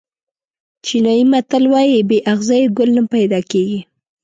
چینایي 0.85 1.23
متل 1.31 1.63
وایي 1.71 1.99
بې 2.09 2.17
اغزیو 2.33 2.73
ګل 2.77 2.89
نه 2.97 3.03
پیدا 3.13 3.39
کېږي. 3.51 3.79